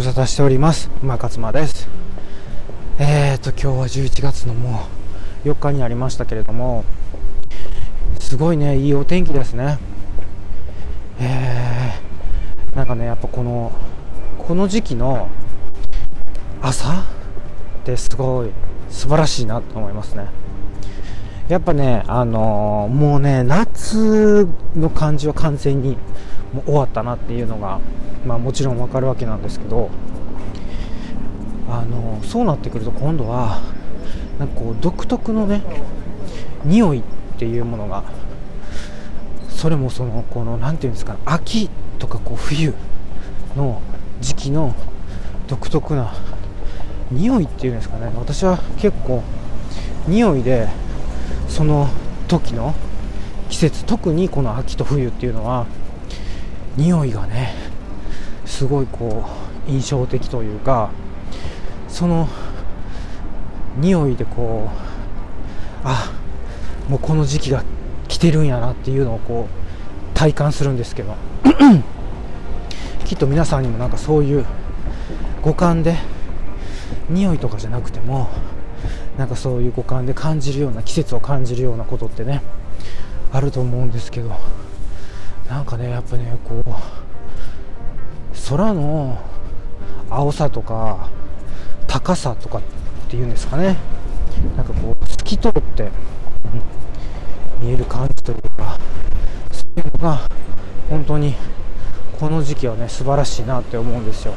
[0.00, 0.88] 無沙汰しております。
[1.02, 1.86] 馬勝間です。
[2.98, 4.88] えーと今日は11月のも
[5.44, 6.86] う4日になりましたけれども
[8.18, 9.78] すごいねいいお天気ですね。
[11.20, 13.72] えー、なんかねやっぱこの
[14.38, 15.28] この時期の
[16.62, 16.94] 朝っ
[17.84, 18.50] てすごい
[18.88, 20.28] 素晴らしいなと思いますね。
[21.50, 25.98] やっぱね、あのー、もうね、夏の感じは完全に
[26.52, 27.80] もう終わったなっていうのが、
[28.26, 29.90] まあ、もちろんわかるわけなんですけど、
[31.68, 33.60] あの、そうなってくると今度は、
[34.38, 35.62] なんかこう独特のね、
[36.64, 37.02] 匂いっ
[37.38, 38.04] ていうものが、
[39.48, 42.74] それもその、この、なんていうんですか、秋とかこう冬
[43.56, 43.80] の
[44.20, 44.74] 時期の
[45.46, 46.12] 独特な
[47.10, 49.22] 匂いっていうんですかね、私は結構、
[50.08, 50.68] 匂いで
[51.48, 51.88] その
[52.26, 52.74] 時の
[53.48, 55.66] 季節特にこの秋と冬っていうのは
[56.76, 57.54] 匂いがね
[58.44, 59.24] すごいこ
[59.66, 60.90] う印象的というか
[61.88, 62.28] その
[63.78, 64.80] 匂いでこう
[65.84, 66.12] あ
[66.88, 67.64] もうこの時期が
[68.08, 71.14] 来てるんやなっていうのをこう体感するんですけど。
[73.06, 74.46] きっと皆さんにもなんかそういう
[75.42, 75.96] 五感で
[77.08, 78.28] 匂いとかじゃなくても
[79.18, 82.40] なんかそういう五感で感じるような季節を感じるようなことってね
[83.32, 84.30] あると思うんですけど。
[85.50, 86.70] なんかねやっぱねこう
[88.48, 89.18] 空の
[90.08, 91.10] 青さとか
[91.88, 92.62] 高さとかっ
[93.08, 93.76] ていうんですかね。
[94.56, 95.90] なんかこう透き通って、
[97.60, 98.78] うん、見える感じというか
[99.50, 100.20] そういうのが
[100.88, 101.34] 本当に
[102.20, 104.34] この時期はね素晴らしいなって思うんですよ。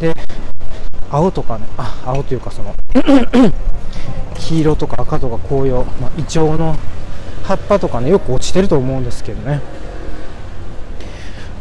[0.00, 0.14] で
[1.10, 2.74] 青とかねあ青というかその
[4.36, 6.74] 黄色とか赤とか紅葉、まあ、イチョウの
[7.44, 9.60] 葉っぱとかねよく落ちてると思うんですけどね。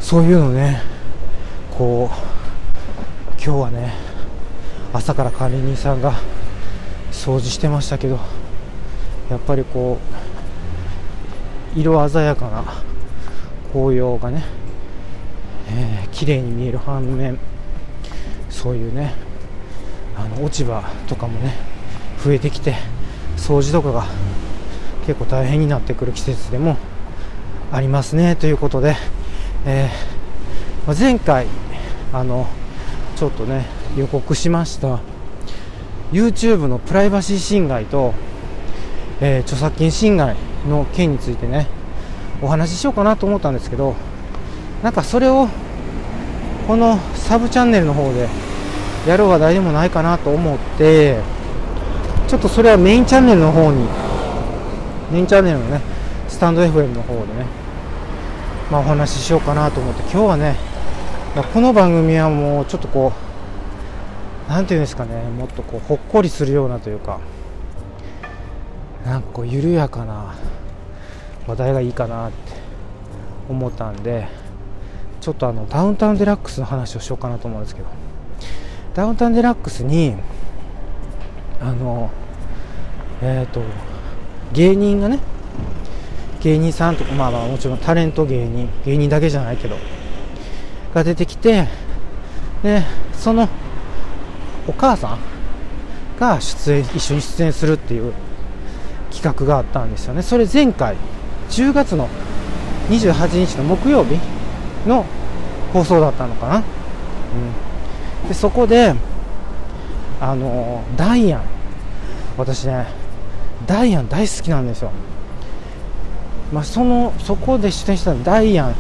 [0.08, 0.82] そういうのね
[1.78, 3.94] こう今日はね
[4.94, 6.14] 朝から管理人さんが
[7.12, 8.18] 掃除してましたけど
[9.30, 10.00] やっぱりこ
[11.76, 12.64] う色鮮やかな
[13.74, 14.46] 紅葉がね、
[15.72, 17.38] えー、綺麗に見える反面
[18.50, 19.14] そういうね
[20.16, 21.54] あの落ち葉とかもね
[22.24, 22.76] 増えてきて
[23.36, 24.06] 掃除とかが
[25.06, 26.78] 結構大変になってくる季節でも
[27.74, 28.96] ありますねということで、
[29.70, 31.46] えー、ま前回
[32.14, 32.48] あの
[33.18, 33.66] ちょっとね
[33.98, 35.02] 予告しました
[36.14, 38.14] YouTube のプライバシー侵害と、
[39.20, 40.38] えー、著作権侵害
[40.70, 41.68] の件についてね
[42.42, 43.94] お話ししようかなと思ったんですけど
[44.84, 45.50] なんかそれを
[46.66, 48.30] このサブチャンネルの方で
[49.06, 51.20] やる話題でもないかなと思って
[52.30, 53.86] ちょっとそれはメインチャンネルの方に
[55.12, 55.82] メインチャンネルのね
[56.30, 57.67] スタンド FM の方でね
[58.72, 60.56] まあお話ししようかなと思って今日はね
[61.36, 63.14] まこの番組はもうちょっとこ
[64.48, 67.20] うなんていうんですかねもっとこうほっこりするようなというか
[69.06, 70.36] なんかこう緩やかな
[71.48, 72.38] 話題がいいかなって
[73.50, 74.28] 思ったんで
[75.22, 77.88] ちょっとあのダウンタウンデラックスの話をしようかなと思うんですけど
[78.94, 80.16] ダウンタウンデラックスに
[81.62, 82.12] あの
[83.22, 83.62] えっ、ー、と
[84.52, 85.20] 芸人がね
[86.48, 89.76] 芸人さんとかまあまあもちろんタレント芸人芸人だけじゃないけど
[90.94, 91.68] が出てきて
[92.64, 93.50] でその
[94.66, 95.20] お母さん
[96.18, 98.14] が出演一緒に出演するっていう
[99.12, 100.22] 企画があったんですよね。
[100.22, 100.96] それ前回
[101.50, 102.08] 10月の
[102.90, 104.18] 28日の木曜日
[104.88, 105.06] の
[105.74, 106.64] 放送だったのかな、
[108.24, 108.28] うん。
[108.30, 108.96] でそこで
[110.22, 111.42] あのダイアン。
[112.38, 112.88] 私ね
[113.66, 114.92] ダイアン大好きなんですよ。
[116.52, 118.76] まあ、そのそこで出演したのダイアン。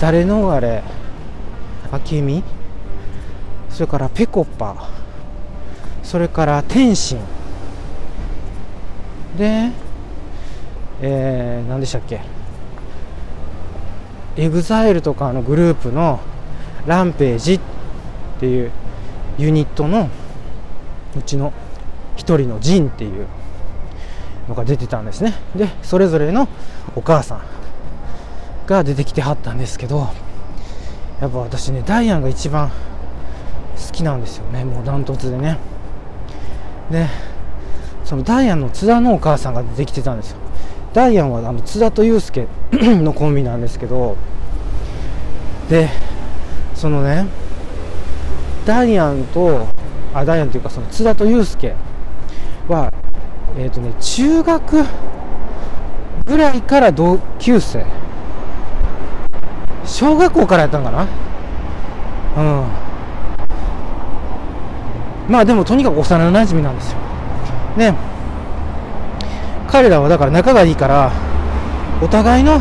[0.00, 0.82] ダレノガレ
[1.92, 2.42] 明美
[3.70, 4.88] それからぺこぱ。
[6.02, 7.18] それから天心。
[9.36, 9.70] で
[11.00, 12.20] えー、何でしたっけ？
[14.36, 16.20] エグザイルとかのグループの
[16.86, 17.60] ランページっ
[18.40, 18.72] ていう
[19.38, 20.08] ユニットの
[21.16, 21.52] うちの
[22.16, 23.26] 1人のジンっていう
[24.48, 25.34] のが出てたんですね。
[25.56, 26.48] でそれぞれの
[26.96, 27.40] お母さん
[28.66, 30.08] が出てきてはったんですけど
[31.20, 34.64] やっぱ私ねダイアンが一番好きなんですよね。
[34.64, 35.58] もうダントツでね。
[36.90, 37.08] で
[38.04, 40.38] そのダイアンの津田のお母さんが出てきてたんですよ。
[40.92, 44.16] ダイアンはあの津田と祐介 のコンビなんですけど
[45.70, 45.88] で
[46.74, 47.26] そのね
[48.66, 49.66] ダイアンと
[50.12, 51.74] あダイアンというかその津田と祐介
[53.56, 54.84] えっ、ー、とね中学
[56.26, 57.84] ぐらいから同級生。
[59.84, 61.06] 小学校からやったんかな。
[62.36, 62.64] うん。
[65.28, 66.98] まあでもとにかく幼馴染なんですよ。
[67.76, 67.92] で
[69.68, 71.10] 彼らはだから仲がいいから
[72.02, 72.60] お互いの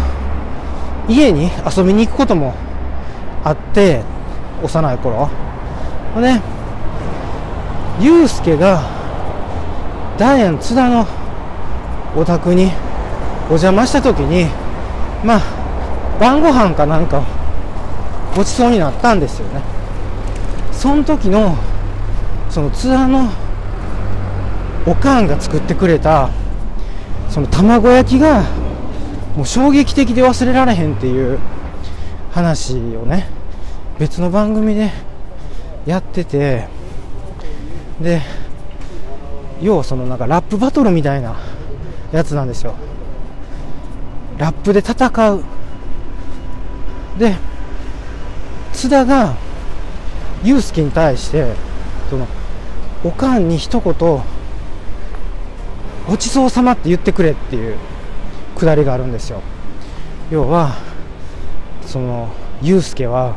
[1.10, 2.54] 家に遊びに行くことも
[3.44, 4.02] あって
[4.64, 5.30] 幼い頃。
[6.18, 6.42] ね。
[8.00, 9.01] 祐介が
[10.18, 11.08] ダイアン津田の
[12.16, 12.72] お宅に
[13.46, 14.46] お邪魔した時に
[15.24, 17.24] まあ晩ご飯かなんか
[18.36, 19.62] ごちそうになったんですよね。
[20.72, 21.58] その時の
[22.50, 23.30] その津田の
[24.86, 26.30] おかんが作ってくれた
[27.30, 28.44] その卵焼きが
[29.36, 31.40] もう衝撃的で忘れられへんっていう
[32.32, 33.28] 話をね
[34.00, 34.92] 別の番組で
[35.86, 36.68] やってて
[38.02, 38.22] で
[39.62, 41.36] 要はそのなんかラップバトルみたいな
[42.12, 42.76] やつなんですよ。
[44.38, 45.44] ラップで戦う。
[47.20, 47.36] で
[48.74, 49.36] 津田が
[50.44, 51.54] ユースケに対して
[52.10, 52.26] その
[53.04, 54.22] おかんに一言
[56.08, 57.78] ごちそうさまって言ってくれっていう
[58.56, 59.42] くだりがあるんですよ。
[60.32, 60.76] 要は
[61.86, 62.30] その
[62.62, 63.36] ユうスケは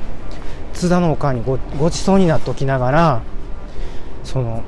[0.73, 3.23] 津田のおかんにごごちそうになっておきながら
[4.23, 4.63] その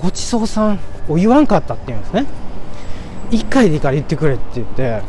[0.00, 2.26] ごちそうさんを言わんかったっていうんですね。
[3.30, 5.02] 1回でいいから言ってくれって言って。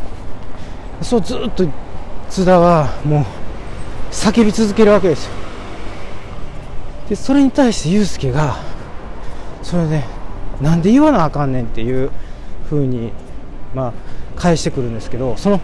[1.02, 1.66] そうずっと
[2.30, 3.26] 津田はもう
[4.12, 5.34] 叫び続けるわけですよ。
[7.10, 8.58] でそれに対してユうスケが
[9.64, 10.04] それで
[10.62, 12.12] なんで言わなあかんねんっていう
[12.70, 13.12] 風に
[13.74, 13.94] まあ
[14.36, 15.60] 返してくるんですけどその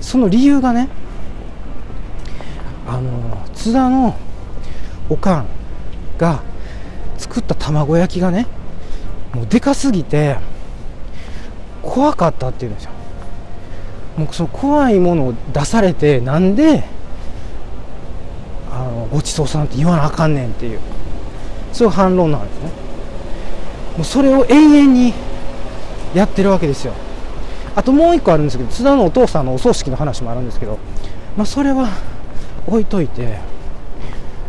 [0.00, 0.88] その理由がね
[2.86, 4.16] あの津田の
[5.10, 5.46] おかん
[6.16, 6.42] が
[7.18, 8.46] 作った卵焼きがね
[9.32, 10.36] もうでかすぎて
[11.82, 12.90] 怖かったって言うんですよ。
[14.16, 16.84] もうその怖いものを出されてなんで
[18.70, 20.78] あのごちそうさんって言わなあかんねんっていう。
[21.72, 22.70] そういう反論なんですね。
[23.96, 25.12] もうそれを永遠に
[26.14, 26.94] やってるわけですよ。
[27.74, 30.78] あともう一個あるんですけど津田のお父さんのお葬式の話もあるんですけど、
[31.36, 31.88] まあ、それは
[32.68, 33.38] 置いといて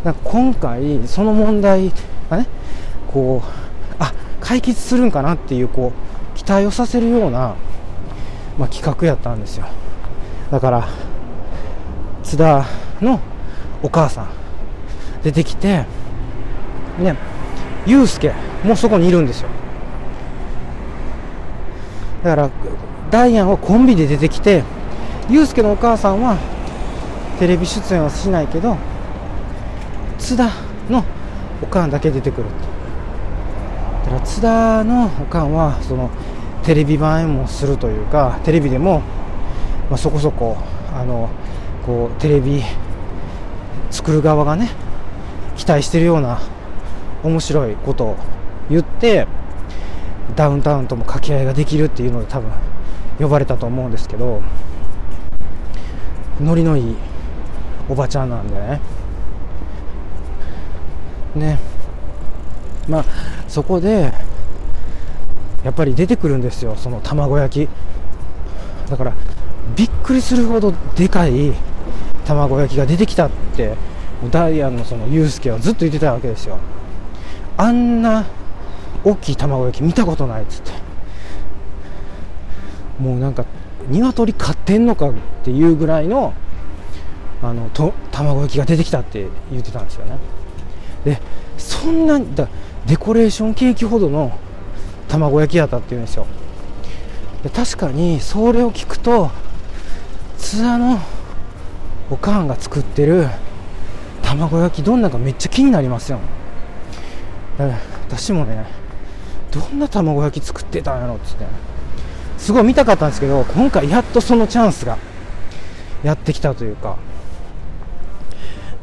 [0.04, 1.92] なんか今回その問題
[3.16, 5.90] こうあ解決するんかなっていうこ
[6.34, 7.56] う期待をさせるような、
[8.58, 9.66] まあ、企画やったんですよ。
[10.50, 10.86] だから
[12.22, 12.66] 津田
[13.00, 13.18] の
[13.82, 14.28] お母さん
[15.22, 15.86] 出てきて
[16.98, 17.16] ね
[17.86, 19.48] 祐介もそこにいるんですよ。
[22.22, 22.50] だから
[23.10, 24.62] ダイアンはコンビで出てきて
[25.30, 26.36] 祐介のお母さんは
[27.38, 28.76] テレビ出演はしないけど
[30.18, 30.50] 津田
[30.90, 31.02] の
[31.62, 32.65] おかんだけ出てくるって
[34.06, 36.10] だから津田のおかんはその
[36.64, 39.00] テレビ版もするというかテレビでも、
[39.90, 40.56] まあ、そこそこ
[40.92, 41.28] あの
[41.84, 42.62] こうテレビ
[43.90, 44.70] 作る側がね
[45.56, 46.40] 期待してるような
[47.24, 48.16] 面白いことを
[48.70, 49.26] 言って
[50.36, 52.50] ダウンタウンとも掛け合いができるっていうので多分
[53.18, 54.42] 呼ばれたと思うんですけど
[56.40, 56.96] ノリのいい
[57.88, 58.80] おばちゃんなんでね。
[61.36, 61.58] ね。
[62.88, 63.04] まあ
[63.56, 64.12] そこで
[65.64, 68.90] やっぱり出てくるんですよその卵焼き。
[68.90, 69.14] だから
[69.74, 71.54] びっくりするほどでかい
[72.26, 73.74] 卵焼きが出てきたって
[74.30, 76.58] ダイアンのそのユースケはずっと言ってたわけですよ。
[77.56, 78.26] あんな
[79.02, 80.72] 大きい卵焼き見たことないっつって。
[83.00, 83.46] もうなんか
[83.88, 86.34] 鶏買ってんのかっていうぐらいの
[87.42, 90.18] あのと卵焼きが出てきたって言ってたんですよね。
[91.06, 91.22] で
[91.56, 92.50] そんなだ
[92.86, 94.38] デコレーションケーキほどの
[95.08, 96.26] 卵焼きだったっていうんですよ。
[97.42, 99.30] で確かにそれを聞くと
[100.38, 100.98] 津田の
[102.10, 103.26] おかんが作ってる
[104.22, 106.20] 卵焼きどんなかめっちゃ気になりますよ。
[108.08, 108.66] 私もね
[109.50, 111.46] どんな卵焼き作ってたんやろっつって。
[112.38, 114.98] すごい見たかったんですけど今回やっとそのチャンスが
[116.04, 116.96] やってきたというか。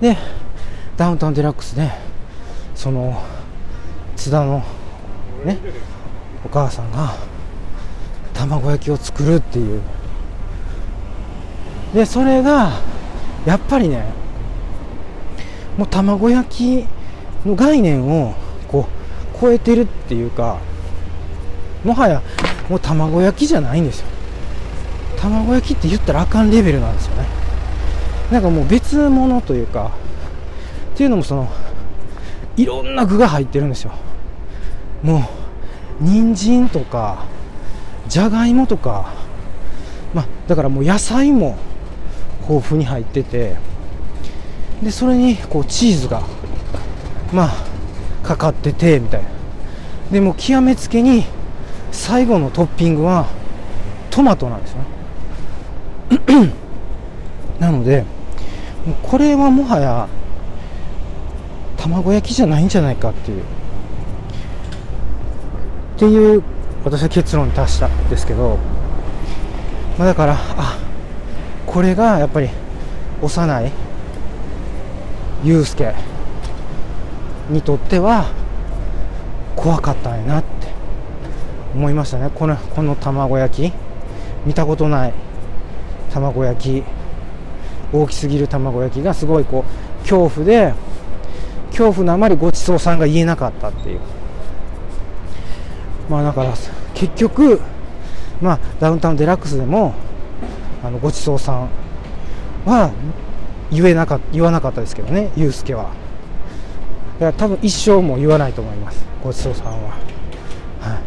[0.02, 0.18] で
[0.98, 1.90] ダウンタウンデラックスで
[2.76, 3.22] その
[4.16, 4.64] 津田の
[5.46, 5.58] ね
[6.46, 7.16] お母さんが
[8.34, 9.82] 卵焼きを作るっていう。
[11.94, 12.72] でそれが
[13.46, 14.06] やっぱりね
[15.78, 18.34] もう卵焼きの概念を
[18.68, 18.88] こ
[19.36, 20.60] う超えてるっていうか
[21.84, 22.22] もはや
[22.70, 24.08] もう卵焼きじゃないんですよ。
[25.18, 27.28] 卵焼きって言ったらあかんレベルなんですよね。
[28.32, 29.92] なんかもう別物というか
[30.94, 31.50] っていうのもその
[32.56, 33.92] いろんな具が入ってるんですよ。
[35.02, 37.26] もう人参とか
[38.08, 39.14] じゃがいもとか
[40.14, 41.58] まあだからもう野菜も
[42.48, 43.56] 豊富に入ってて
[44.82, 46.22] でそれにこうチーズが
[47.34, 49.30] まあかかっててみたいな。
[50.12, 51.26] でも極めつけに
[51.92, 53.28] 最後のトッピングは
[54.10, 56.54] トマトなんですよね。
[57.60, 58.06] なので
[59.02, 60.08] これはもはや
[61.84, 63.42] 卵焼きじゃないんじゃないかっていう。
[63.42, 63.44] っ
[65.98, 66.44] ていう
[66.86, 68.58] 私は結論に達したんですけど、
[69.98, 70.78] まあ、だからあ
[71.68, 72.50] これがやっぱり
[73.22, 73.72] 幼い
[75.44, 75.94] 祐介
[77.50, 78.32] にとっては
[79.56, 80.68] 怖かったんやなって
[81.76, 82.32] 思いましたね。
[82.34, 83.74] このこの卵焼き。
[84.46, 85.14] 見たことない
[86.14, 86.84] 卵焼き。
[87.94, 90.74] 大きすぎる卵焼きがすごいこう恐怖で
[91.74, 94.00] 恐怖のあまりごちそうさんが言えなかったっていう。
[96.10, 96.54] まあだから
[96.94, 97.60] 結局
[98.42, 99.94] まあダウンタウンデラックスでも
[100.84, 101.70] あのごちそうさん
[102.66, 102.92] は
[103.72, 105.92] 言えなか言わなかったですけどねユうスケは。
[107.20, 109.90] いや多分一生も言わないと思いますごちそうさんは、
[110.82, 111.00] は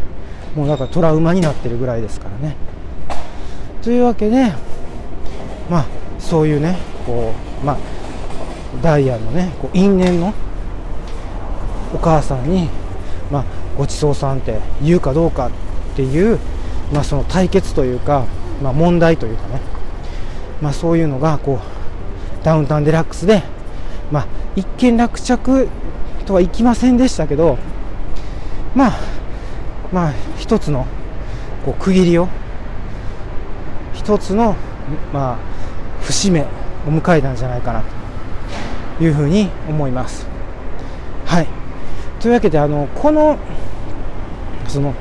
[0.55, 2.57] い、もうだかトラウマになってるぐらいですからね。
[3.83, 4.53] というわけで
[5.71, 5.87] まあ
[6.19, 7.33] そういうねこ
[7.63, 7.79] うまあ
[8.83, 10.33] ダイヤのねこう因縁の
[11.97, 12.69] お母さんに
[13.33, 13.45] まあ
[13.79, 16.39] ごちそうさんって言うかどうかっていう
[16.93, 18.27] まあその対決というか
[18.63, 19.61] まあ問題というかね。
[20.61, 23.43] まあそういうのがこうダウンタウンデラックスで
[24.11, 24.27] まあ
[24.57, 25.69] 一見落着
[26.27, 27.59] とはいきませんでしたけど
[28.75, 28.99] まあ
[29.93, 30.87] まあ一つの
[31.65, 32.29] こう区切りを
[33.95, 34.55] 一つの
[35.13, 35.39] まあ
[36.03, 36.47] 節目を
[36.89, 37.83] 迎えたんじゃないかな
[38.99, 40.36] というふうに思います。
[42.27, 43.39] というわけであのこの
[44.67, 44.95] その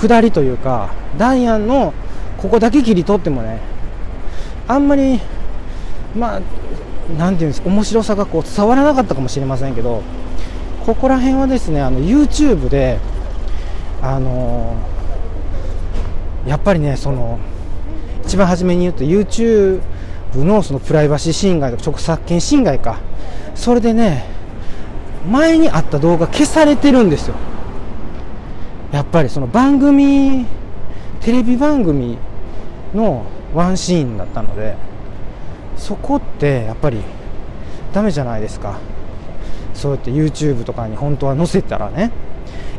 [0.00, 1.92] 下りというかダイアンの
[2.38, 3.58] ここだけ切り取ってもね
[4.68, 5.18] あんまり
[6.16, 6.40] まあ
[7.18, 10.04] なんていうんですか面白さがこう伝わらなかったかもしれませんけど
[10.86, 13.00] ここら辺はですねあの YouTube で
[14.00, 17.40] あのー、やっぱりねその
[18.24, 19.82] 一番初めに言うと YouTube
[20.36, 23.00] のそのプライバシー侵害とか著作権侵害か
[23.56, 24.33] それでね
[25.30, 27.34] 前にあった動画消されてるんですよ。
[28.92, 30.46] やっぱりその番組
[31.20, 32.18] テレビ番組
[32.94, 34.76] のワンシーンだったので
[35.76, 36.98] そこってやっぱり
[37.92, 38.78] ダメじゃないですか。
[39.74, 42.12] そうやって YouTube とかに本当は載せたらね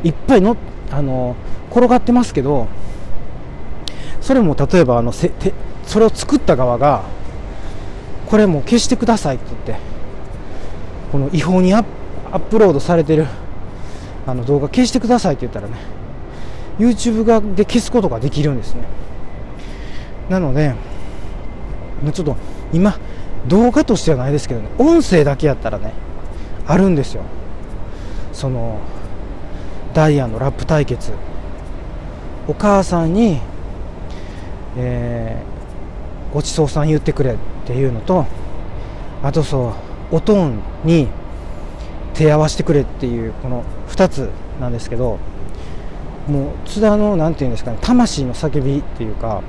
[0.04, 0.56] いっぱいの
[0.92, 1.36] あの
[1.70, 2.68] 転がってますけど
[4.22, 5.54] それも例えばあのせて
[5.86, 7.04] それを作った側が
[8.28, 9.76] これもう消してくださいって言って
[11.12, 11.90] この違法にアップ
[12.36, 13.26] アップロードされてる。
[14.28, 15.76] あの動画消してくださいって言ったらね
[16.80, 18.82] YouTube 側で消すことができるんですね。
[20.30, 20.74] なので
[22.12, 22.36] ちょっと
[22.74, 22.98] 今
[23.48, 25.94] 動画としてはないですけどね音声だけやったらね
[26.66, 27.22] あるんですよ。
[28.34, 28.80] その
[29.94, 31.12] ダイヤのラップ対決。
[32.48, 33.40] お母さんに、
[34.78, 38.26] えー、ごちそうさん言ってくれっていうのと
[39.24, 39.76] あとそ
[40.12, 41.08] うおとんに
[42.16, 44.30] 手合わせてくれっていうこの2つ
[44.60, 45.20] なんですけど
[46.28, 49.44] もう津田の何て言うんですかね魂の叫びっていうか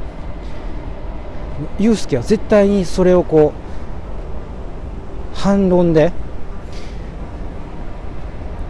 [1.78, 6.12] ユースケは絶対にそれをこう反論で、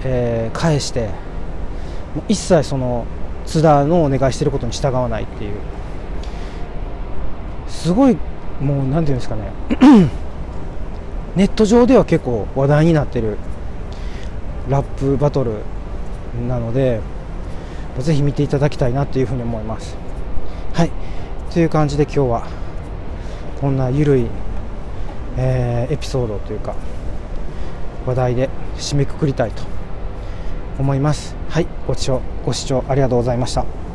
[0.05, 1.11] えー、返して
[2.29, 3.07] 一切その
[3.45, 5.53] 津田のお願いしてることに従わないっていう。
[7.69, 8.17] すごい
[8.61, 9.53] もう何て言うんですかね。
[11.37, 13.37] ネット上では結構話題になってる。
[14.69, 15.63] ラップバトル
[16.49, 17.01] なので
[17.99, 19.97] ぜひ見ていただきたいなというふうに思います。
[20.75, 20.91] はい。
[21.53, 22.47] という感じで今日は
[23.61, 24.27] こんな緩い、
[25.39, 26.75] えー、エピソードというか
[28.05, 29.63] 話題で締めくくりたいと
[30.79, 31.35] 思います。
[31.49, 31.67] はい。
[31.87, 33.86] ご視聴ご視聴ありがとうございました。